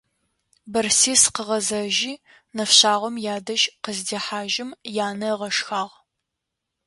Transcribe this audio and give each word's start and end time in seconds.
Бэрсис 0.71 1.23
къыгъэзэжьи, 1.35 2.13
нэфшъагъом 2.55 3.15
ядэжь 3.33 3.65
къыздэхьажьым 3.83 4.69
янэ 5.07 5.29
ыгъэшхагъ. 5.33 5.95